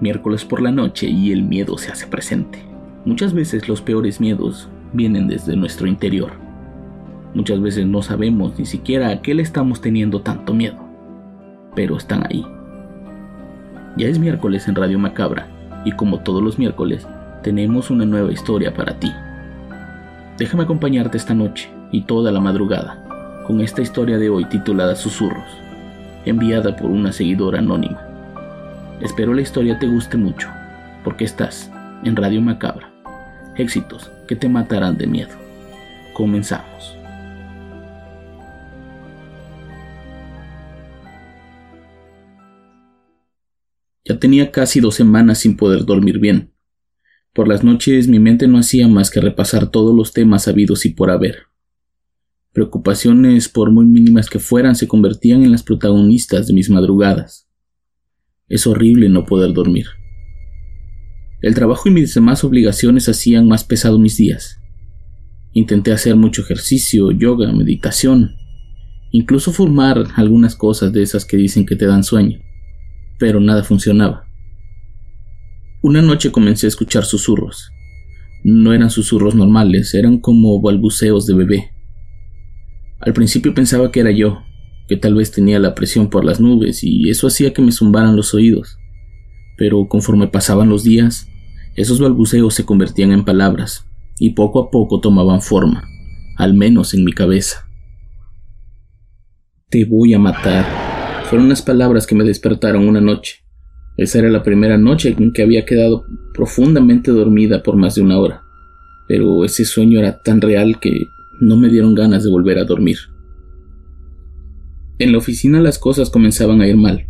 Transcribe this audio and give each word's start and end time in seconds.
Miércoles 0.00 0.46
por 0.46 0.62
la 0.62 0.70
noche 0.70 1.08
y 1.08 1.30
el 1.30 1.42
miedo 1.42 1.76
se 1.76 1.92
hace 1.92 2.06
presente. 2.06 2.58
Muchas 3.04 3.34
veces 3.34 3.68
los 3.68 3.82
peores 3.82 4.18
miedos 4.18 4.68
vienen 4.94 5.28
desde 5.28 5.56
nuestro 5.56 5.86
interior. 5.86 6.32
Muchas 7.34 7.60
veces 7.60 7.86
no 7.86 8.00
sabemos 8.00 8.58
ni 8.58 8.64
siquiera 8.64 9.10
a 9.10 9.20
qué 9.20 9.34
le 9.34 9.42
estamos 9.42 9.82
teniendo 9.82 10.22
tanto 10.22 10.54
miedo, 10.54 10.78
pero 11.76 11.98
están 11.98 12.24
ahí. 12.26 12.46
Ya 13.98 14.08
es 14.08 14.18
miércoles 14.18 14.68
en 14.68 14.74
Radio 14.74 14.98
Macabra 14.98 15.48
y 15.84 15.92
como 15.92 16.20
todos 16.20 16.42
los 16.42 16.58
miércoles 16.58 17.06
tenemos 17.42 17.90
una 17.90 18.06
nueva 18.06 18.32
historia 18.32 18.72
para 18.72 18.98
ti. 18.98 19.12
Déjame 20.38 20.62
acompañarte 20.62 21.18
esta 21.18 21.34
noche 21.34 21.70
y 21.92 22.02
toda 22.02 22.32
la 22.32 22.40
madrugada 22.40 23.42
con 23.46 23.60
esta 23.60 23.82
historia 23.82 24.16
de 24.16 24.30
hoy 24.30 24.46
titulada 24.46 24.96
Susurros, 24.96 25.50
enviada 26.24 26.74
por 26.74 26.90
una 26.90 27.12
seguidora 27.12 27.58
anónima. 27.58 28.09
Espero 29.00 29.32
la 29.32 29.40
historia 29.40 29.78
te 29.78 29.86
guste 29.86 30.18
mucho, 30.18 30.50
porque 31.04 31.24
estás 31.24 31.70
en 32.04 32.16
Radio 32.16 32.42
Macabra. 32.42 32.92
Éxitos 33.56 34.10
que 34.28 34.36
te 34.36 34.46
matarán 34.46 34.98
de 34.98 35.06
miedo. 35.06 35.30
Comenzamos. 36.12 36.98
Ya 44.04 44.18
tenía 44.18 44.50
casi 44.52 44.80
dos 44.80 44.96
semanas 44.96 45.38
sin 45.38 45.56
poder 45.56 45.86
dormir 45.86 46.18
bien. 46.18 46.52
Por 47.32 47.48
las 47.48 47.64
noches 47.64 48.06
mi 48.06 48.18
mente 48.18 48.48
no 48.48 48.58
hacía 48.58 48.86
más 48.86 49.10
que 49.10 49.22
repasar 49.22 49.70
todos 49.70 49.96
los 49.96 50.12
temas 50.12 50.46
habidos 50.46 50.84
y 50.84 50.90
por 50.90 51.10
haber. 51.10 51.46
Preocupaciones, 52.52 53.48
por 53.48 53.70
muy 53.70 53.86
mínimas 53.86 54.28
que 54.28 54.40
fueran, 54.40 54.76
se 54.76 54.88
convertían 54.88 55.42
en 55.42 55.52
las 55.52 55.62
protagonistas 55.62 56.48
de 56.48 56.52
mis 56.52 56.68
madrugadas. 56.68 57.49
Es 58.50 58.66
horrible 58.66 59.08
no 59.08 59.24
poder 59.24 59.54
dormir. 59.54 59.86
El 61.40 61.54
trabajo 61.54 61.88
y 61.88 61.92
mis 61.92 62.12
demás 62.12 62.42
obligaciones 62.42 63.08
hacían 63.08 63.46
más 63.46 63.62
pesado 63.62 63.98
mis 63.98 64.16
días. 64.16 64.60
Intenté 65.52 65.92
hacer 65.92 66.16
mucho 66.16 66.42
ejercicio, 66.42 67.12
yoga, 67.12 67.52
meditación, 67.52 68.34
incluso 69.12 69.52
formar 69.52 70.04
algunas 70.16 70.56
cosas 70.56 70.92
de 70.92 71.02
esas 71.02 71.24
que 71.24 71.36
dicen 71.36 71.64
que 71.64 71.76
te 71.76 71.86
dan 71.86 72.02
sueño, 72.02 72.40
pero 73.20 73.38
nada 73.38 73.62
funcionaba. 73.62 74.26
Una 75.80 76.02
noche 76.02 76.32
comencé 76.32 76.66
a 76.66 76.68
escuchar 76.68 77.04
susurros. 77.04 77.70
No 78.42 78.72
eran 78.74 78.90
susurros 78.90 79.36
normales, 79.36 79.94
eran 79.94 80.18
como 80.18 80.60
balbuceos 80.60 81.24
de 81.26 81.34
bebé. 81.34 81.70
Al 82.98 83.12
principio 83.12 83.54
pensaba 83.54 83.92
que 83.92 84.00
era 84.00 84.10
yo, 84.10 84.42
que 84.90 84.96
tal 84.96 85.14
vez 85.14 85.30
tenía 85.30 85.60
la 85.60 85.76
presión 85.76 86.10
por 86.10 86.24
las 86.24 86.40
nubes 86.40 86.82
y 86.82 87.08
eso 87.10 87.28
hacía 87.28 87.52
que 87.52 87.62
me 87.62 87.70
zumbaran 87.70 88.16
los 88.16 88.34
oídos. 88.34 88.76
Pero 89.56 89.86
conforme 89.86 90.26
pasaban 90.26 90.68
los 90.68 90.82
días, 90.82 91.28
esos 91.76 92.00
balbuceos 92.00 92.54
se 92.54 92.64
convertían 92.64 93.12
en 93.12 93.24
palabras 93.24 93.86
y 94.18 94.30
poco 94.30 94.58
a 94.58 94.70
poco 94.72 94.98
tomaban 94.98 95.42
forma, 95.42 95.84
al 96.36 96.54
menos 96.54 96.92
en 96.92 97.04
mi 97.04 97.12
cabeza. 97.12 97.68
Te 99.68 99.84
voy 99.84 100.12
a 100.12 100.18
matar. 100.18 100.66
Fueron 101.26 101.48
las 101.48 101.62
palabras 101.62 102.04
que 102.04 102.16
me 102.16 102.24
despertaron 102.24 102.88
una 102.88 103.00
noche. 103.00 103.44
Esa 103.96 104.18
era 104.18 104.28
la 104.28 104.42
primera 104.42 104.76
noche 104.76 105.14
en 105.16 105.32
que 105.32 105.44
había 105.44 105.64
quedado 105.64 106.04
profundamente 106.34 107.12
dormida 107.12 107.62
por 107.62 107.76
más 107.76 107.94
de 107.94 108.02
una 108.02 108.18
hora. 108.18 108.42
Pero 109.06 109.44
ese 109.44 109.64
sueño 109.64 110.00
era 110.00 110.20
tan 110.20 110.40
real 110.40 110.80
que 110.80 111.06
no 111.40 111.56
me 111.56 111.68
dieron 111.68 111.94
ganas 111.94 112.24
de 112.24 112.30
volver 112.30 112.58
a 112.58 112.64
dormir. 112.64 112.98
En 115.00 115.12
la 115.12 115.18
oficina 115.18 115.60
las 115.60 115.78
cosas 115.78 116.10
comenzaban 116.10 116.60
a 116.60 116.68
ir 116.68 116.76
mal. 116.76 117.06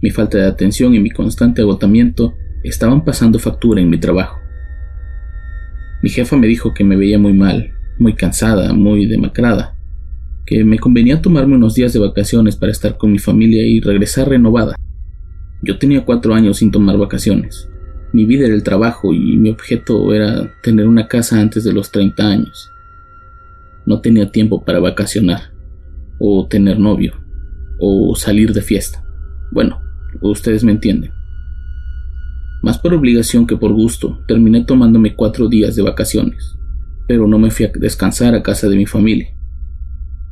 Mi 0.00 0.10
falta 0.10 0.38
de 0.38 0.46
atención 0.46 0.92
y 0.96 0.98
mi 0.98 1.10
constante 1.10 1.62
agotamiento 1.62 2.34
estaban 2.64 3.04
pasando 3.04 3.38
factura 3.38 3.80
en 3.80 3.88
mi 3.88 3.96
trabajo. 3.96 4.40
Mi 6.02 6.10
jefa 6.10 6.36
me 6.36 6.48
dijo 6.48 6.74
que 6.74 6.82
me 6.82 6.96
veía 6.96 7.20
muy 7.20 7.32
mal, 7.32 7.74
muy 8.00 8.14
cansada, 8.14 8.72
muy 8.72 9.06
demacrada, 9.06 9.76
que 10.46 10.64
me 10.64 10.80
convenía 10.80 11.22
tomarme 11.22 11.54
unos 11.54 11.76
días 11.76 11.92
de 11.92 12.00
vacaciones 12.00 12.56
para 12.56 12.72
estar 12.72 12.98
con 12.98 13.12
mi 13.12 13.20
familia 13.20 13.62
y 13.64 13.78
regresar 13.78 14.28
renovada. 14.28 14.74
Yo 15.62 15.78
tenía 15.78 16.04
cuatro 16.04 16.34
años 16.34 16.56
sin 16.56 16.72
tomar 16.72 16.98
vacaciones. 16.98 17.68
Mi 18.12 18.24
vida 18.24 18.46
era 18.46 18.54
el 18.56 18.64
trabajo 18.64 19.14
y 19.14 19.36
mi 19.36 19.50
objeto 19.50 20.12
era 20.12 20.52
tener 20.60 20.88
una 20.88 21.06
casa 21.06 21.40
antes 21.40 21.62
de 21.62 21.72
los 21.72 21.92
30 21.92 22.26
años. 22.26 22.68
No 23.86 24.00
tenía 24.00 24.32
tiempo 24.32 24.64
para 24.64 24.80
vacacionar 24.80 25.51
o 26.24 26.46
tener 26.46 26.78
novio, 26.78 27.14
o 27.80 28.14
salir 28.14 28.52
de 28.52 28.62
fiesta. 28.62 29.02
Bueno, 29.50 29.80
ustedes 30.20 30.62
me 30.62 30.70
entienden. 30.70 31.10
Más 32.62 32.78
por 32.78 32.94
obligación 32.94 33.44
que 33.44 33.56
por 33.56 33.72
gusto, 33.72 34.20
terminé 34.28 34.64
tomándome 34.64 35.16
cuatro 35.16 35.48
días 35.48 35.74
de 35.74 35.82
vacaciones, 35.82 36.56
pero 37.08 37.26
no 37.26 37.40
me 37.40 37.50
fui 37.50 37.66
a 37.66 37.72
descansar 37.74 38.36
a 38.36 38.42
casa 38.44 38.68
de 38.68 38.76
mi 38.76 38.86
familia. 38.86 39.34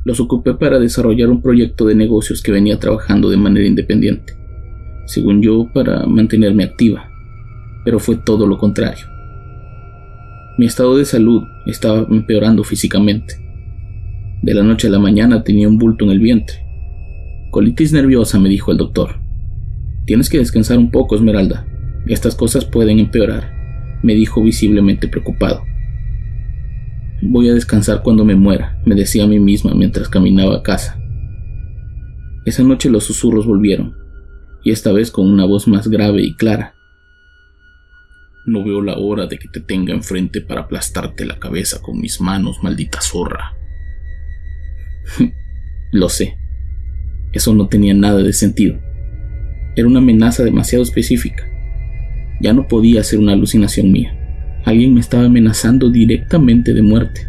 Los 0.05 0.21
ocupé 0.21 0.53
para 0.53 0.79
desarrollar 0.79 1.27
un 1.27 1.41
proyecto 1.41 1.85
de 1.85 1.93
negocios 1.93 2.41
que 2.41 2.53
venía 2.53 2.79
trabajando 2.79 3.29
de 3.29 3.35
manera 3.35 3.67
independiente, 3.67 4.33
según 5.07 5.41
yo 5.41 5.69
para 5.73 6.05
mantenerme 6.05 6.63
activa, 6.63 7.09
pero 7.83 7.99
fue 7.99 8.15
todo 8.15 8.47
lo 8.47 8.57
contrario. 8.57 9.07
Mi 10.57 10.67
estado 10.67 10.95
de 10.95 11.03
salud 11.03 11.43
estaba 11.65 12.07
empeorando 12.09 12.63
físicamente 12.63 13.50
de 14.41 14.53
la 14.53 14.63
noche 14.63 14.87
a 14.87 14.89
la 14.89 14.99
mañana 14.99 15.43
tenía 15.43 15.67
un 15.67 15.77
bulto 15.77 16.05
en 16.05 16.11
el 16.11 16.19
vientre. 16.19 16.57
Colitis 17.51 17.93
nerviosa, 17.93 18.39
me 18.39 18.49
dijo 18.49 18.71
el 18.71 18.77
doctor. 18.77 19.19
Tienes 20.05 20.29
que 20.29 20.39
descansar 20.39 20.77
un 20.77 20.89
poco, 20.89 21.15
Esmeralda. 21.15 21.67
Estas 22.07 22.35
cosas 22.35 22.65
pueden 22.65 22.97
empeorar, 22.97 23.53
me 24.01 24.15
dijo 24.15 24.43
visiblemente 24.43 25.07
preocupado. 25.07 25.63
Voy 27.21 27.49
a 27.49 27.53
descansar 27.53 28.01
cuando 28.01 28.25
me 28.25 28.35
muera, 28.35 28.81
me 28.85 28.95
decía 28.95 29.25
a 29.25 29.27
mí 29.27 29.39
misma 29.39 29.75
mientras 29.75 30.09
caminaba 30.09 30.57
a 30.57 30.63
casa. 30.63 30.99
Esa 32.45 32.63
noche 32.63 32.89
los 32.89 33.03
susurros 33.03 33.45
volvieron, 33.45 33.93
y 34.63 34.71
esta 34.71 34.91
vez 34.91 35.11
con 35.11 35.29
una 35.29 35.45
voz 35.45 35.67
más 35.67 35.87
grave 35.87 36.23
y 36.23 36.33
clara. 36.33 36.73
No 38.47 38.63
veo 38.63 38.81
la 38.81 38.97
hora 38.97 39.27
de 39.27 39.37
que 39.37 39.47
te 39.49 39.59
tenga 39.59 39.93
enfrente 39.93 40.41
para 40.41 40.61
aplastarte 40.61 41.25
la 41.25 41.37
cabeza 41.37 41.79
con 41.83 42.01
mis 42.01 42.19
manos, 42.19 42.57
maldita 42.63 42.99
zorra. 43.01 43.53
Lo 45.91 46.09
sé. 46.09 46.37
Eso 47.33 47.53
no 47.53 47.67
tenía 47.67 47.93
nada 47.93 48.21
de 48.21 48.33
sentido. 48.33 48.79
Era 49.75 49.87
una 49.87 49.99
amenaza 49.99 50.43
demasiado 50.43 50.83
específica. 50.83 51.47
Ya 52.41 52.53
no 52.53 52.67
podía 52.67 53.03
ser 53.03 53.19
una 53.19 53.33
alucinación 53.33 53.91
mía. 53.91 54.17
Alguien 54.65 54.93
me 54.93 54.99
estaba 54.99 55.25
amenazando 55.25 55.89
directamente 55.89 56.73
de 56.73 56.81
muerte. 56.81 57.21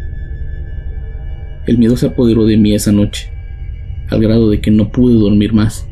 El 1.65 1.77
miedo 1.77 1.95
se 1.95 2.07
apoderó 2.07 2.45
de 2.45 2.57
mí 2.57 2.75
esa 2.75 2.91
noche, 2.91 3.31
al 4.09 4.21
grado 4.21 4.49
de 4.49 4.59
que 4.59 4.71
no 4.71 4.91
pude 4.91 5.15
dormir 5.15 5.53
más. 5.53 5.87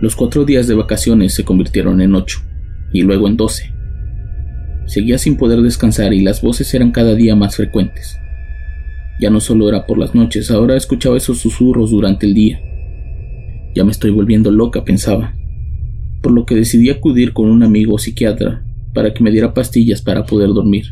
Los 0.00 0.14
cuatro 0.14 0.44
días 0.44 0.68
de 0.68 0.74
vacaciones 0.74 1.34
se 1.34 1.44
convirtieron 1.44 2.00
en 2.00 2.14
ocho, 2.14 2.40
y 2.92 3.02
luego 3.02 3.28
en 3.28 3.36
doce. 3.36 3.72
Seguía 4.86 5.18
sin 5.18 5.36
poder 5.36 5.60
descansar 5.60 6.12
y 6.12 6.20
las 6.20 6.42
voces 6.42 6.72
eran 6.74 6.92
cada 6.92 7.14
día 7.14 7.34
más 7.36 7.56
frecuentes. 7.56 8.16
Ya 9.20 9.28
no 9.28 9.40
solo 9.40 9.68
era 9.68 9.86
por 9.86 9.98
las 9.98 10.14
noches, 10.14 10.50
ahora 10.50 10.76
escuchaba 10.76 11.18
esos 11.18 11.38
susurros 11.38 11.90
durante 11.90 12.26
el 12.26 12.32
día. 12.32 12.62
Ya 13.74 13.84
me 13.84 13.90
estoy 13.90 14.10
volviendo 14.10 14.50
loca, 14.50 14.82
pensaba, 14.82 15.34
por 16.22 16.32
lo 16.32 16.46
que 16.46 16.54
decidí 16.54 16.88
acudir 16.88 17.34
con 17.34 17.50
un 17.50 17.62
amigo 17.62 17.98
psiquiatra 17.98 18.64
para 18.94 19.12
que 19.12 19.22
me 19.22 19.30
diera 19.30 19.52
pastillas 19.52 20.00
para 20.00 20.24
poder 20.24 20.48
dormir. 20.48 20.86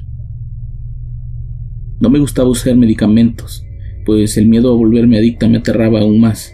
No 2.00 2.10
me 2.10 2.18
gustaba 2.18 2.50
usar 2.50 2.76
medicamentos, 2.76 3.64
pues 4.04 4.36
el 4.36 4.46
miedo 4.46 4.72
a 4.72 4.76
volverme 4.76 5.16
adicta 5.16 5.48
me 5.48 5.58
aterraba 5.58 6.00
aún 6.00 6.20
más. 6.20 6.52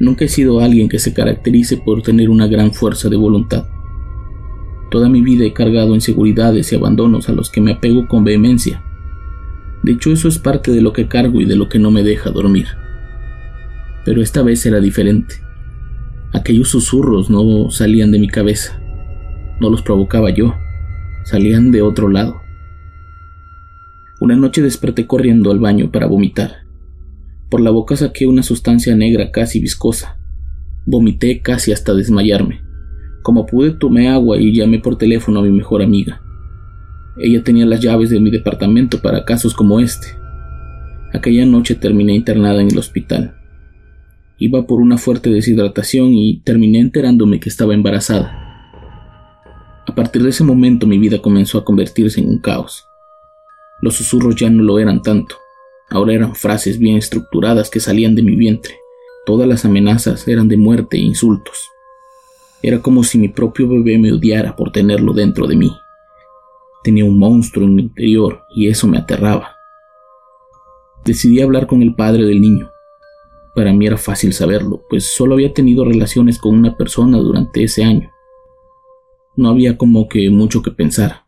Nunca 0.00 0.24
he 0.24 0.28
sido 0.28 0.58
alguien 0.58 0.88
que 0.88 0.98
se 0.98 1.14
caracterice 1.14 1.76
por 1.76 2.02
tener 2.02 2.28
una 2.28 2.48
gran 2.48 2.72
fuerza 2.72 3.08
de 3.08 3.16
voluntad. 3.16 3.66
Toda 4.90 5.08
mi 5.08 5.22
vida 5.22 5.44
he 5.44 5.52
cargado 5.52 5.94
inseguridades 5.94 6.72
y 6.72 6.76
abandonos 6.76 7.28
a 7.28 7.32
los 7.32 7.50
que 7.50 7.60
me 7.60 7.72
apego 7.72 8.08
con 8.08 8.24
vehemencia. 8.24 8.82
De 9.82 9.92
hecho, 9.92 10.12
eso 10.12 10.28
es 10.28 10.38
parte 10.38 10.70
de 10.70 10.80
lo 10.80 10.92
que 10.92 11.08
cargo 11.08 11.40
y 11.40 11.44
de 11.44 11.56
lo 11.56 11.68
que 11.68 11.78
no 11.78 11.90
me 11.90 12.02
deja 12.02 12.30
dormir. 12.30 12.66
Pero 14.04 14.22
esta 14.22 14.42
vez 14.42 14.64
era 14.66 14.80
diferente. 14.80 15.36
Aquellos 16.32 16.68
susurros 16.68 17.30
no 17.30 17.70
salían 17.70 18.10
de 18.10 18.18
mi 18.18 18.28
cabeza, 18.28 18.80
no 19.60 19.68
los 19.70 19.82
provocaba 19.82 20.30
yo, 20.30 20.54
salían 21.24 21.72
de 21.72 21.82
otro 21.82 22.08
lado. 22.08 22.40
Una 24.20 24.36
noche 24.36 24.62
desperté 24.62 25.06
corriendo 25.06 25.50
al 25.50 25.58
baño 25.58 25.90
para 25.90 26.06
vomitar. 26.06 26.62
Por 27.50 27.60
la 27.60 27.70
boca 27.70 27.96
saqué 27.96 28.26
una 28.26 28.42
sustancia 28.42 28.94
negra 28.96 29.30
casi 29.30 29.60
viscosa. 29.60 30.16
Vomité 30.86 31.42
casi 31.42 31.72
hasta 31.72 31.92
desmayarme. 31.92 32.62
Como 33.22 33.46
pude 33.46 33.72
tomé 33.72 34.08
agua 34.08 34.38
y 34.38 34.56
llamé 34.56 34.78
por 34.78 34.96
teléfono 34.96 35.40
a 35.40 35.42
mi 35.42 35.50
mejor 35.50 35.82
amiga. 35.82 36.22
Ella 37.16 37.42
tenía 37.44 37.66
las 37.66 37.80
llaves 37.80 38.10
de 38.10 38.20
mi 38.20 38.30
departamento 38.30 39.00
para 39.00 39.24
casos 39.24 39.54
como 39.54 39.80
este. 39.80 40.18
Aquella 41.12 41.44
noche 41.44 41.74
terminé 41.74 42.14
internada 42.14 42.62
en 42.62 42.70
el 42.70 42.78
hospital. 42.78 43.34
Iba 44.38 44.66
por 44.66 44.80
una 44.80 44.96
fuerte 44.96 45.30
deshidratación 45.30 46.14
y 46.14 46.40
terminé 46.40 46.80
enterándome 46.80 47.38
que 47.38 47.50
estaba 47.50 47.74
embarazada. 47.74 48.38
A 49.86 49.94
partir 49.94 50.22
de 50.22 50.30
ese 50.30 50.42
momento 50.42 50.86
mi 50.86 50.98
vida 50.98 51.20
comenzó 51.20 51.58
a 51.58 51.64
convertirse 51.64 52.20
en 52.20 52.28
un 52.28 52.38
caos. 52.38 52.86
Los 53.82 53.96
susurros 53.96 54.36
ya 54.36 54.48
no 54.48 54.62
lo 54.62 54.78
eran 54.78 55.02
tanto. 55.02 55.36
Ahora 55.90 56.14
eran 56.14 56.34
frases 56.34 56.78
bien 56.78 56.96
estructuradas 56.96 57.68
que 57.68 57.80
salían 57.80 58.14
de 58.14 58.22
mi 58.22 58.36
vientre. 58.36 58.74
Todas 59.26 59.46
las 59.46 59.66
amenazas 59.66 60.26
eran 60.26 60.48
de 60.48 60.56
muerte 60.56 60.96
e 60.96 61.00
insultos. 61.00 61.68
Era 62.62 62.80
como 62.80 63.04
si 63.04 63.18
mi 63.18 63.28
propio 63.28 63.68
bebé 63.68 63.98
me 63.98 64.12
odiara 64.12 64.56
por 64.56 64.72
tenerlo 64.72 65.12
dentro 65.12 65.46
de 65.46 65.56
mí. 65.56 65.72
Tenía 66.82 67.04
un 67.04 67.18
monstruo 67.18 67.64
en 67.64 67.74
mi 67.74 67.82
interior 67.82 68.42
y 68.54 68.68
eso 68.68 68.88
me 68.88 68.98
aterraba. 68.98 69.56
Decidí 71.04 71.40
hablar 71.40 71.66
con 71.66 71.82
el 71.82 71.94
padre 71.94 72.24
del 72.24 72.40
niño. 72.40 72.70
Para 73.54 73.72
mí 73.72 73.86
era 73.86 73.96
fácil 73.96 74.32
saberlo, 74.32 74.82
pues 74.88 75.14
solo 75.14 75.34
había 75.34 75.52
tenido 75.52 75.84
relaciones 75.84 76.38
con 76.38 76.54
una 76.54 76.76
persona 76.76 77.18
durante 77.18 77.62
ese 77.62 77.84
año. 77.84 78.10
No 79.36 79.48
había 79.50 79.76
como 79.76 80.08
que 80.08 80.28
mucho 80.30 80.62
que 80.62 80.70
pensar. 80.70 81.24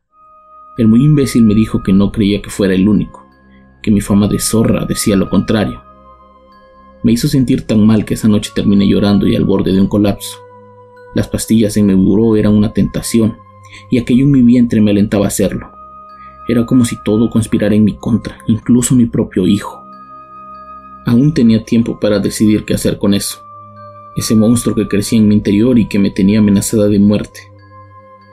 El 0.77 0.89
muy 0.89 1.05
imbécil 1.05 1.45
me 1.45 1.55
dijo 1.55 1.83
que 1.83 1.93
no 1.93 2.11
creía 2.11 2.43
que 2.43 2.51
fuera 2.51 2.75
el 2.75 2.89
único, 2.89 3.25
que 3.83 3.91
mi 3.91 4.01
fama 4.01 4.27
de 4.27 4.39
zorra 4.39 4.87
decía 4.87 5.17
lo 5.17 5.31
contrario. 5.31 5.83
Me 7.03 7.13
hizo 7.13 7.29
sentir 7.29 7.67
tan 7.67 7.87
mal 7.87 8.05
que 8.05 8.15
esa 8.15 8.29
noche 8.29 8.51
terminé 8.55 8.89
llorando 8.89 9.27
y 9.27 9.37
al 9.37 9.45
borde 9.45 9.73
de 9.73 9.81
un 9.81 9.89
colapso. 9.89 10.39
Las 11.15 11.29
pastillas 11.29 11.77
en 11.77 11.87
mi 11.87 11.95
buró 11.95 12.37
eran 12.37 12.55
una 12.55 12.73
tentación, 12.73 13.37
y 13.91 13.99
aquello 13.99 14.25
en 14.25 14.33
mi 14.33 14.43
vientre 14.43 14.81
me 14.81 14.91
alentaba 14.91 15.25
a 15.25 15.29
hacerlo. 15.29 15.71
Era 16.47 16.67
como 16.67 16.85
si 16.85 16.97
todo 17.03 17.31
conspirara 17.31 17.75
en 17.75 17.85
mi 17.85 17.97
contra, 17.97 18.39
incluso 18.47 18.95
mi 18.95 19.07
propio 19.07 19.47
hijo. 19.47 19.85
Aún 21.07 21.35
tenía 21.35 21.65
tiempo 21.65 21.99
para 22.01 22.19
decidir 22.19 22.65
qué 22.65 22.75
hacer 22.75 22.99
con 22.99 23.15
eso. 23.15 23.43
Ese 24.17 24.35
monstruo 24.35 24.75
que 24.75 24.89
crecía 24.89 25.19
en 25.19 25.29
mi 25.29 25.35
interior 25.35 25.79
y 25.79 25.87
que 25.89 25.99
me 25.99 26.11
tenía 26.11 26.39
amenazada 26.39 26.89
de 26.89 26.99
muerte. 26.99 27.41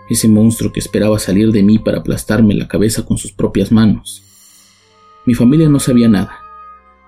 Ese 0.09 0.27
monstruo 0.27 0.71
que 0.71 0.79
esperaba 0.79 1.19
salir 1.19 1.51
de 1.51 1.63
mí 1.63 1.79
para 1.79 1.99
aplastarme 1.99 2.53
la 2.53 2.67
cabeza 2.67 3.05
con 3.05 3.17
sus 3.17 3.31
propias 3.31 3.71
manos. 3.71 4.23
Mi 5.25 5.33
familia 5.33 5.69
no 5.69 5.79
sabía 5.79 6.07
nada. 6.07 6.39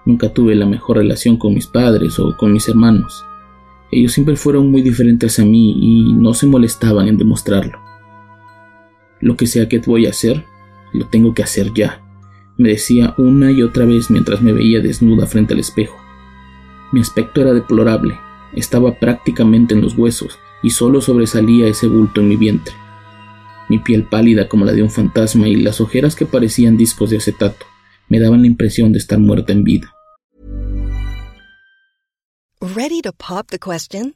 Nunca 0.05 0.29
tuve 0.33 0.55
la 0.55 0.65
mejor 0.65 0.97
relación 0.97 1.37
con 1.37 1.53
mis 1.53 1.67
padres 1.67 2.19
o 2.19 2.35
con 2.37 2.53
mis 2.53 2.67
hermanos. 2.67 3.25
Ellos 3.91 4.11
siempre 4.11 4.35
fueron 4.35 4.71
muy 4.71 4.81
diferentes 4.81 5.39
a 5.39 5.45
mí 5.45 5.75
y 5.79 6.13
no 6.13 6.33
se 6.33 6.47
molestaban 6.47 7.07
en 7.07 7.17
demostrarlo. 7.17 7.79
Lo 9.23 9.37
que 9.37 9.47
sea 9.47 9.69
que 9.69 9.79
voy 9.79 10.05
a 10.05 10.09
hacer, 10.09 10.43
lo 10.91 11.07
tengo 11.07 11.33
que 11.33 11.43
hacer 11.43 11.71
ya, 11.73 12.01
me 12.57 12.67
decía 12.67 13.15
una 13.17 13.53
y 13.53 13.63
otra 13.63 13.85
vez 13.85 14.11
mientras 14.11 14.41
me 14.41 14.51
veía 14.51 14.81
desnuda 14.81 15.27
frente 15.27 15.53
al 15.53 15.61
espejo. 15.61 15.97
Mi 16.91 16.99
aspecto 16.99 17.39
era 17.39 17.53
deplorable, 17.53 18.19
estaba 18.51 18.99
prácticamente 18.99 19.75
en 19.75 19.81
los 19.81 19.97
huesos 19.97 20.37
y 20.61 20.71
solo 20.71 20.99
sobresalía 20.99 21.67
ese 21.67 21.87
bulto 21.87 22.19
en 22.19 22.27
mi 22.27 22.35
vientre. 22.35 22.73
Mi 23.69 23.79
piel 23.79 24.03
pálida 24.03 24.49
como 24.49 24.65
la 24.65 24.73
de 24.73 24.83
un 24.83 24.91
fantasma 24.91 25.47
y 25.47 25.55
las 25.55 25.79
ojeras 25.79 26.17
que 26.17 26.25
parecían 26.25 26.75
discos 26.75 27.09
de 27.09 27.15
acetato 27.15 27.65
me 28.09 28.19
daban 28.19 28.41
la 28.41 28.47
impresión 28.47 28.91
de 28.91 28.99
estar 28.99 29.19
muerta 29.19 29.53
en 29.53 29.63
vida. 29.63 29.93
Ready 32.59 33.01
to 33.03 33.13
pop 33.13 33.47
the 33.51 33.57
question? 33.57 34.15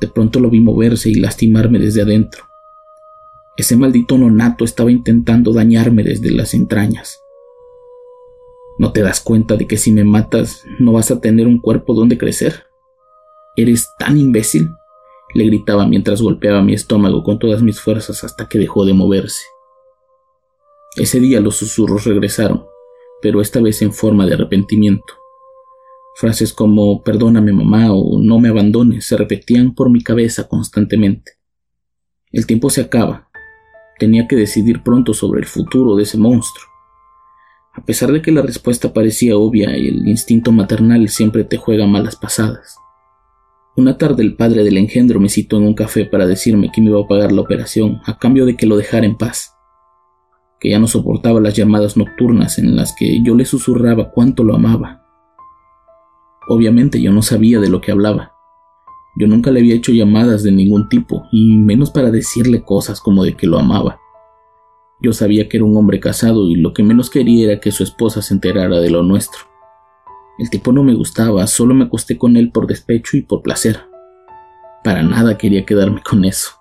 De 0.00 0.08
pronto 0.08 0.40
lo 0.40 0.50
vi 0.50 0.60
moverse 0.60 1.10
y 1.10 1.14
lastimarme 1.14 1.78
desde 1.78 2.02
adentro. 2.02 2.44
Ese 3.56 3.76
maldito 3.76 4.16
nonato 4.16 4.64
estaba 4.64 4.90
intentando 4.90 5.52
dañarme 5.52 6.04
desde 6.04 6.30
las 6.30 6.54
entrañas. 6.54 7.20
¿No 8.78 8.92
te 8.92 9.02
das 9.02 9.20
cuenta 9.20 9.56
de 9.56 9.66
que 9.66 9.76
si 9.76 9.90
me 9.90 10.04
matas 10.04 10.62
no 10.78 10.92
vas 10.92 11.10
a 11.10 11.20
tener 11.20 11.48
un 11.48 11.60
cuerpo 11.60 11.94
donde 11.94 12.16
crecer? 12.16 12.64
¿Eres 13.56 13.88
tan 13.98 14.16
imbécil? 14.16 14.70
le 15.34 15.44
gritaba 15.44 15.86
mientras 15.86 16.22
golpeaba 16.22 16.62
mi 16.62 16.74
estómago 16.74 17.22
con 17.22 17.38
todas 17.38 17.62
mis 17.62 17.80
fuerzas 17.80 18.24
hasta 18.24 18.48
que 18.48 18.58
dejó 18.58 18.84
de 18.84 18.94
moverse. 18.94 19.42
Ese 20.96 21.20
día 21.20 21.40
los 21.40 21.56
susurros 21.56 22.04
regresaron, 22.04 22.64
pero 23.20 23.40
esta 23.40 23.60
vez 23.60 23.82
en 23.82 23.92
forma 23.92 24.26
de 24.26 24.34
arrepentimiento. 24.34 25.14
Frases 26.18 26.52
como 26.52 27.04
perdóname 27.04 27.52
mamá 27.52 27.92
o 27.92 28.18
no 28.20 28.40
me 28.40 28.48
abandones 28.48 29.06
se 29.06 29.16
repetían 29.16 29.72
por 29.72 29.88
mi 29.88 30.02
cabeza 30.02 30.48
constantemente. 30.48 31.34
El 32.32 32.44
tiempo 32.44 32.70
se 32.70 32.80
acaba. 32.80 33.28
Tenía 34.00 34.26
que 34.26 34.34
decidir 34.34 34.82
pronto 34.82 35.14
sobre 35.14 35.38
el 35.38 35.46
futuro 35.46 35.94
de 35.94 36.02
ese 36.02 36.18
monstruo. 36.18 36.66
A 37.72 37.84
pesar 37.84 38.10
de 38.10 38.20
que 38.20 38.32
la 38.32 38.42
respuesta 38.42 38.92
parecía 38.92 39.36
obvia 39.36 39.78
y 39.78 39.86
el 39.86 40.08
instinto 40.08 40.50
maternal 40.50 41.08
siempre 41.08 41.44
te 41.44 41.56
juega 41.56 41.86
malas 41.86 42.16
pasadas. 42.16 42.78
Una 43.76 43.96
tarde 43.96 44.24
el 44.24 44.34
padre 44.34 44.64
del 44.64 44.76
engendro 44.76 45.20
me 45.20 45.28
citó 45.28 45.58
en 45.58 45.68
un 45.68 45.74
café 45.74 46.04
para 46.04 46.26
decirme 46.26 46.72
que 46.72 46.80
me 46.80 46.88
iba 46.88 47.00
a 47.00 47.06
pagar 47.06 47.30
la 47.30 47.42
operación 47.42 48.00
a 48.04 48.18
cambio 48.18 48.44
de 48.44 48.56
que 48.56 48.66
lo 48.66 48.76
dejara 48.76 49.06
en 49.06 49.16
paz, 49.16 49.54
que 50.58 50.70
ya 50.70 50.80
no 50.80 50.88
soportaba 50.88 51.40
las 51.40 51.54
llamadas 51.54 51.96
nocturnas 51.96 52.58
en 52.58 52.74
las 52.74 52.92
que 52.92 53.22
yo 53.22 53.36
le 53.36 53.44
susurraba 53.44 54.10
cuánto 54.10 54.42
lo 54.42 54.56
amaba. 54.56 55.04
Obviamente 56.48 57.00
yo 57.00 57.12
no 57.12 57.20
sabía 57.20 57.60
de 57.60 57.68
lo 57.68 57.82
que 57.82 57.92
hablaba. 57.92 58.32
Yo 59.16 59.26
nunca 59.26 59.50
le 59.50 59.60
había 59.60 59.74
hecho 59.74 59.92
llamadas 59.92 60.42
de 60.42 60.50
ningún 60.50 60.88
tipo, 60.88 61.26
y 61.30 61.56
menos 61.56 61.90
para 61.90 62.10
decirle 62.10 62.62
cosas 62.62 63.00
como 63.00 63.22
de 63.22 63.34
que 63.34 63.46
lo 63.46 63.58
amaba. 63.58 64.00
Yo 65.00 65.12
sabía 65.12 65.48
que 65.48 65.58
era 65.58 65.64
un 65.64 65.76
hombre 65.76 66.00
casado 66.00 66.48
y 66.48 66.56
lo 66.56 66.72
que 66.72 66.82
menos 66.82 67.10
quería 67.10 67.52
era 67.52 67.60
que 67.60 67.70
su 67.70 67.82
esposa 67.82 68.22
se 68.22 68.34
enterara 68.34 68.80
de 68.80 68.90
lo 68.90 69.02
nuestro. 69.02 69.42
El 70.38 70.50
tipo 70.50 70.72
no 70.72 70.82
me 70.82 70.94
gustaba, 70.94 71.46
solo 71.46 71.74
me 71.74 71.84
acosté 71.84 72.16
con 72.16 72.36
él 72.36 72.50
por 72.50 72.66
despecho 72.66 73.16
y 73.16 73.22
por 73.22 73.42
placer. 73.42 73.80
Para 74.82 75.02
nada 75.02 75.36
quería 75.36 75.66
quedarme 75.66 76.02
con 76.02 76.24
eso. 76.24 76.52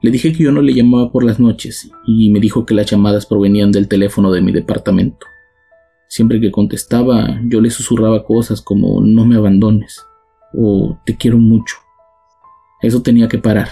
Le 0.00 0.10
dije 0.10 0.32
que 0.32 0.44
yo 0.44 0.52
no 0.52 0.62
le 0.62 0.72
llamaba 0.72 1.10
por 1.10 1.24
las 1.24 1.38
noches 1.38 1.90
y 2.06 2.30
me 2.30 2.40
dijo 2.40 2.64
que 2.64 2.74
las 2.74 2.86
llamadas 2.86 3.26
provenían 3.26 3.72
del 3.72 3.88
teléfono 3.88 4.30
de 4.30 4.40
mi 4.40 4.52
departamento. 4.52 5.26
Siempre 6.08 6.40
que 6.40 6.50
contestaba 6.50 7.38
yo 7.44 7.60
le 7.60 7.70
susurraba 7.70 8.24
cosas 8.24 8.62
como 8.62 9.00
no 9.02 9.26
me 9.26 9.36
abandones 9.36 10.04
o 10.54 10.98
te 11.04 11.16
quiero 11.16 11.36
mucho. 11.36 11.76
Eso 12.80 13.02
tenía 13.02 13.28
que 13.28 13.38
parar. 13.38 13.68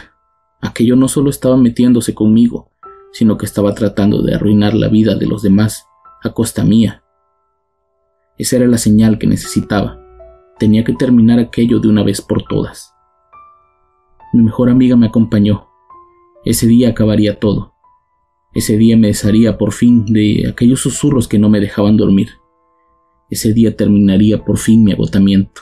Aquello 0.60 0.96
no 0.96 1.08
solo 1.08 1.30
estaba 1.30 1.56
metiéndose 1.56 2.14
conmigo, 2.14 2.70
sino 3.12 3.38
que 3.38 3.46
estaba 3.46 3.74
tratando 3.74 4.22
de 4.22 4.34
arruinar 4.34 4.74
la 4.74 4.88
vida 4.88 5.14
de 5.14 5.26
los 5.26 5.42
demás 5.42 5.86
a 6.22 6.32
costa 6.32 6.64
mía. 6.64 7.02
Esa 8.36 8.56
era 8.56 8.66
la 8.66 8.78
señal 8.78 9.18
que 9.18 9.26
necesitaba. 9.26 9.98
Tenía 10.58 10.84
que 10.84 10.92
terminar 10.92 11.38
aquello 11.38 11.80
de 11.80 11.88
una 11.88 12.02
vez 12.02 12.20
por 12.20 12.42
todas. 12.42 12.92
Mi 14.34 14.42
mejor 14.42 14.68
amiga 14.68 14.96
me 14.96 15.06
acompañó. 15.06 15.68
Ese 16.44 16.66
día 16.66 16.90
acabaría 16.90 17.38
todo. 17.38 17.75
Ese 18.56 18.78
día 18.78 18.96
me 18.96 19.08
desharía 19.08 19.58
por 19.58 19.74
fin 19.74 20.06
de 20.06 20.48
aquellos 20.48 20.80
susurros 20.80 21.28
que 21.28 21.38
no 21.38 21.50
me 21.50 21.60
dejaban 21.60 21.98
dormir. 21.98 22.28
Ese 23.30 23.52
día 23.52 23.76
terminaría 23.76 24.46
por 24.46 24.56
fin 24.56 24.82
mi 24.82 24.92
agotamiento. 24.92 25.60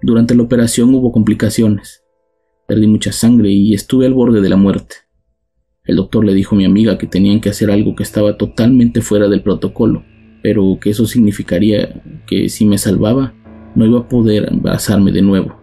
Durante 0.00 0.34
la 0.34 0.44
operación 0.44 0.94
hubo 0.94 1.12
complicaciones. 1.12 2.02
Perdí 2.66 2.86
mucha 2.86 3.12
sangre 3.12 3.50
y 3.50 3.74
estuve 3.74 4.06
al 4.06 4.14
borde 4.14 4.40
de 4.40 4.48
la 4.48 4.56
muerte. 4.56 4.96
El 5.84 5.96
doctor 5.96 6.24
le 6.24 6.32
dijo 6.32 6.54
a 6.54 6.58
mi 6.58 6.64
amiga 6.64 6.96
que 6.96 7.06
tenían 7.06 7.42
que 7.42 7.50
hacer 7.50 7.70
algo 7.70 7.94
que 7.94 8.02
estaba 8.02 8.38
totalmente 8.38 9.02
fuera 9.02 9.28
del 9.28 9.42
protocolo, 9.42 10.06
pero 10.42 10.78
que 10.80 10.88
eso 10.88 11.04
significaría 11.04 12.02
que 12.26 12.48
si 12.48 12.64
me 12.64 12.78
salvaba, 12.78 13.34
no 13.74 13.84
iba 13.84 14.00
a 14.00 14.08
poder 14.08 14.50
embarazarme 14.50 15.12
de 15.12 15.20
nuevo. 15.20 15.60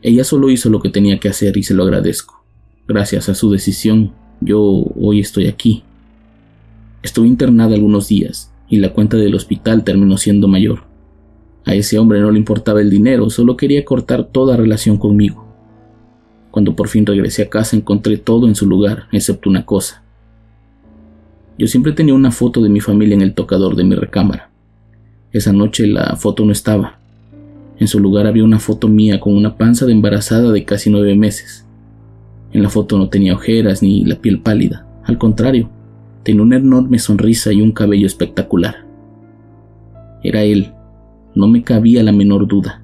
Ella 0.00 0.24
solo 0.24 0.48
hizo 0.48 0.70
lo 0.70 0.80
que 0.80 0.88
tenía 0.88 1.20
que 1.20 1.28
hacer 1.28 1.58
y 1.58 1.62
se 1.62 1.74
lo 1.74 1.82
agradezco. 1.82 2.42
Gracias 2.88 3.28
a 3.28 3.34
su 3.34 3.50
decisión, 3.50 4.14
yo 4.40 4.60
hoy 4.60 5.20
estoy 5.20 5.46
aquí. 5.46 5.82
Estuve 7.02 7.28
internada 7.28 7.74
algunos 7.74 8.08
días 8.08 8.52
y 8.68 8.78
la 8.78 8.92
cuenta 8.92 9.16
del 9.16 9.34
hospital 9.34 9.84
terminó 9.84 10.16
siendo 10.16 10.48
mayor. 10.48 10.84
A 11.64 11.74
ese 11.74 11.98
hombre 11.98 12.20
no 12.20 12.30
le 12.30 12.38
importaba 12.38 12.80
el 12.80 12.90
dinero, 12.90 13.28
solo 13.28 13.56
quería 13.56 13.84
cortar 13.84 14.24
toda 14.24 14.56
relación 14.56 14.98
conmigo. 14.98 15.46
Cuando 16.50 16.74
por 16.74 16.88
fin 16.88 17.04
regresé 17.04 17.42
a 17.42 17.50
casa 17.50 17.76
encontré 17.76 18.16
todo 18.16 18.46
en 18.46 18.54
su 18.54 18.66
lugar, 18.66 19.08
excepto 19.12 19.50
una 19.50 19.66
cosa. 19.66 20.02
Yo 21.58 21.66
siempre 21.66 21.92
tenía 21.92 22.14
una 22.14 22.30
foto 22.30 22.62
de 22.62 22.68
mi 22.68 22.80
familia 22.80 23.14
en 23.14 23.22
el 23.22 23.34
tocador 23.34 23.76
de 23.76 23.84
mi 23.84 23.94
recámara. 23.94 24.50
Esa 25.32 25.52
noche 25.52 25.86
la 25.86 26.16
foto 26.16 26.44
no 26.44 26.52
estaba. 26.52 26.98
En 27.78 27.88
su 27.88 28.00
lugar 28.00 28.26
había 28.26 28.44
una 28.44 28.58
foto 28.58 28.88
mía 28.88 29.20
con 29.20 29.34
una 29.34 29.56
panza 29.56 29.86
de 29.86 29.92
embarazada 29.92 30.50
de 30.52 30.64
casi 30.64 30.88
nueve 30.88 31.14
meses. 31.14 31.65
En 32.56 32.62
la 32.62 32.70
foto 32.70 32.96
no 32.96 33.10
tenía 33.10 33.34
ojeras 33.34 33.82
ni 33.82 34.02
la 34.06 34.16
piel 34.16 34.40
pálida. 34.40 34.86
Al 35.04 35.18
contrario, 35.18 35.68
tenía 36.22 36.40
una 36.40 36.56
enorme 36.56 36.98
sonrisa 36.98 37.52
y 37.52 37.60
un 37.60 37.72
cabello 37.72 38.06
espectacular. 38.06 38.76
Era 40.22 40.42
él. 40.42 40.72
No 41.34 41.48
me 41.48 41.62
cabía 41.62 42.02
la 42.02 42.12
menor 42.12 42.48
duda. 42.48 42.82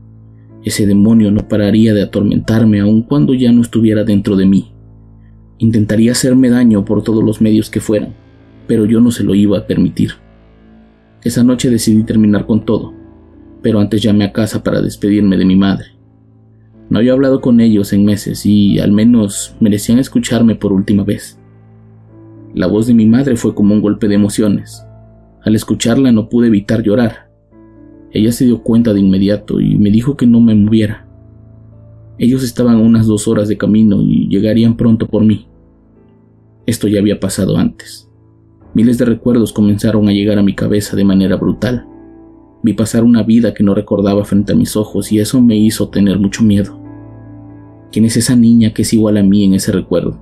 Ese 0.62 0.86
demonio 0.86 1.30
no 1.30 1.48
pararía 1.48 1.94
de 1.94 2.02
atormentarme 2.02 2.80
aun 2.80 3.00
cuando 3.00 3.32
ya 3.32 3.50
no 3.50 3.62
estuviera 3.62 4.04
dentro 4.04 4.36
de 4.36 4.44
mí. 4.44 4.74
Intentaría 5.56 6.12
hacerme 6.12 6.50
daño 6.50 6.84
por 6.84 7.02
todos 7.02 7.24
los 7.24 7.40
medios 7.40 7.70
que 7.70 7.80
fueran, 7.80 8.12
pero 8.66 8.84
yo 8.84 9.00
no 9.00 9.10
se 9.10 9.24
lo 9.24 9.34
iba 9.34 9.56
a 9.56 9.66
permitir. 9.66 10.10
Esa 11.24 11.42
noche 11.42 11.70
decidí 11.70 12.04
terminar 12.04 12.44
con 12.44 12.66
todo, 12.66 12.92
pero 13.62 13.80
antes 13.80 14.02
llamé 14.02 14.26
a 14.26 14.32
casa 14.34 14.62
para 14.62 14.82
despedirme 14.82 15.38
de 15.38 15.46
mi 15.46 15.56
madre. 15.56 15.91
No 16.92 16.98
había 16.98 17.14
hablado 17.14 17.40
con 17.40 17.62
ellos 17.62 17.94
en 17.94 18.04
meses 18.04 18.44
y 18.44 18.78
al 18.78 18.92
menos 18.92 19.56
merecían 19.60 19.98
escucharme 19.98 20.56
por 20.56 20.74
última 20.74 21.04
vez. 21.04 21.38
La 22.52 22.66
voz 22.66 22.86
de 22.86 22.92
mi 22.92 23.06
madre 23.06 23.34
fue 23.36 23.54
como 23.54 23.72
un 23.72 23.80
golpe 23.80 24.08
de 24.08 24.16
emociones. 24.16 24.84
Al 25.42 25.54
escucharla 25.54 26.12
no 26.12 26.28
pude 26.28 26.48
evitar 26.48 26.82
llorar. 26.82 27.30
Ella 28.10 28.30
se 28.30 28.44
dio 28.44 28.62
cuenta 28.62 28.92
de 28.92 29.00
inmediato 29.00 29.58
y 29.58 29.76
me 29.76 29.90
dijo 29.90 30.18
que 30.18 30.26
no 30.26 30.38
me 30.42 30.54
moviera. 30.54 31.08
Ellos 32.18 32.44
estaban 32.44 32.76
a 32.76 32.80
unas 32.80 33.06
dos 33.06 33.26
horas 33.26 33.48
de 33.48 33.56
camino 33.56 34.02
y 34.02 34.28
llegarían 34.28 34.76
pronto 34.76 35.06
por 35.06 35.24
mí. 35.24 35.46
Esto 36.66 36.88
ya 36.88 37.00
había 37.00 37.18
pasado 37.18 37.56
antes. 37.56 38.10
Miles 38.74 38.98
de 38.98 39.06
recuerdos 39.06 39.54
comenzaron 39.54 40.10
a 40.10 40.12
llegar 40.12 40.38
a 40.38 40.42
mi 40.42 40.54
cabeza 40.54 40.94
de 40.94 41.06
manera 41.06 41.36
brutal. 41.36 41.86
Vi 42.62 42.74
pasar 42.74 43.02
una 43.02 43.22
vida 43.22 43.54
que 43.54 43.64
no 43.64 43.74
recordaba 43.74 44.26
frente 44.26 44.52
a 44.52 44.56
mis 44.56 44.76
ojos 44.76 45.10
y 45.10 45.20
eso 45.20 45.40
me 45.40 45.56
hizo 45.56 45.88
tener 45.88 46.18
mucho 46.18 46.42
miedo. 46.42 46.81
¿Quién 47.92 48.06
es 48.06 48.16
esa 48.16 48.34
niña 48.34 48.72
que 48.72 48.82
es 48.82 48.94
igual 48.94 49.18
a 49.18 49.22
mí 49.22 49.44
en 49.44 49.52
ese 49.52 49.70
recuerdo? 49.70 50.18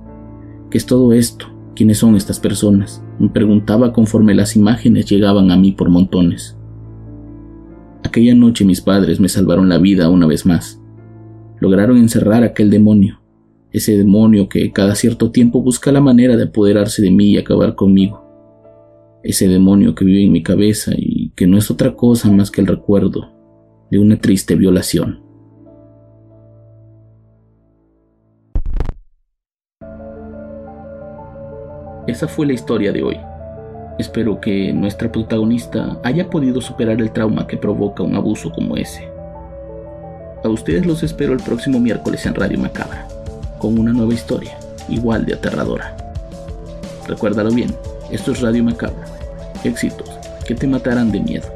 ¿Qué 0.69 0.77
es 0.77 0.85
todo 0.85 1.13
esto? 1.13 1.45
¿Quiénes 1.73 1.99
son 1.99 2.17
estas 2.17 2.37
personas? 2.37 3.01
Me 3.17 3.29
preguntaba 3.29 3.93
conforme 3.93 4.35
las 4.35 4.57
imágenes 4.57 5.05
llegaban 5.05 5.51
a 5.51 5.57
mí 5.57 5.71
por 5.71 5.89
montones. 5.89 6.57
Aquella 8.03 8.35
noche 8.35 8.65
mis 8.65 8.81
padres 8.81 9.21
me 9.21 9.29
salvaron 9.29 9.69
la 9.69 9.77
vida 9.77 10.09
una 10.09 10.27
vez 10.27 10.45
más. 10.45 10.81
Lograron 11.61 11.97
encerrar 11.97 12.43
a 12.43 12.47
aquel 12.47 12.69
demonio, 12.69 13.21
ese 13.71 13.97
demonio 13.97 14.49
que 14.49 14.73
cada 14.73 14.95
cierto 14.95 15.31
tiempo 15.31 15.61
busca 15.61 15.93
la 15.93 16.01
manera 16.01 16.35
de 16.35 16.43
apoderarse 16.43 17.01
de 17.01 17.11
mí 17.11 17.29
y 17.29 17.37
acabar 17.37 17.75
conmigo. 17.75 18.21
Ese 19.23 19.47
demonio 19.47 19.95
que 19.95 20.03
vive 20.03 20.25
en 20.25 20.33
mi 20.33 20.43
cabeza 20.43 20.91
y 20.97 21.29
que 21.37 21.47
no 21.47 21.57
es 21.57 21.71
otra 21.71 21.95
cosa 21.95 22.29
más 22.31 22.51
que 22.51 22.59
el 22.59 22.67
recuerdo 22.67 23.29
de 23.89 23.97
una 23.97 24.17
triste 24.17 24.55
violación. 24.55 25.30
Esa 32.07 32.27
fue 32.27 32.47
la 32.47 32.53
historia 32.53 32.91
de 32.91 33.03
hoy. 33.03 33.19
Espero 33.99 34.41
que 34.41 34.73
nuestra 34.73 35.11
protagonista 35.11 35.97
haya 36.03 36.29
podido 36.29 36.59
superar 36.59 36.99
el 36.99 37.11
trauma 37.11 37.45
que 37.45 37.57
provoca 37.57 38.01
un 38.01 38.15
abuso 38.15 38.51
como 38.51 38.75
ese. 38.75 39.07
A 40.43 40.49
ustedes 40.49 40.87
los 40.87 41.03
espero 41.03 41.33
el 41.33 41.43
próximo 41.43 41.79
miércoles 41.79 42.25
en 42.25 42.33
Radio 42.33 42.57
Macabra, 42.57 43.07
con 43.59 43.77
una 43.77 43.93
nueva 43.93 44.13
historia, 44.13 44.57
igual 44.89 45.25
de 45.25 45.35
aterradora. 45.35 45.95
Recuérdalo 47.07 47.51
bien, 47.51 47.75
esto 48.09 48.31
es 48.31 48.41
Radio 48.41 48.63
Macabra. 48.63 49.05
Éxitos 49.63 50.09
que 50.47 50.55
te 50.55 50.65
matarán 50.65 51.11
de 51.11 51.19
miedo. 51.19 51.47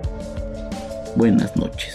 Buenas 1.15 1.55
noches. 1.57 1.94